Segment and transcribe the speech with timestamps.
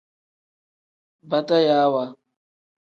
[1.29, 2.03] Batayaawa.